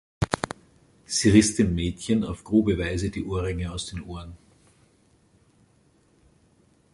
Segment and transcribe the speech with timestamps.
[1.05, 4.35] Sie riss dem Mädchen auf grobe Weise die Ohrringe aus den Ohren.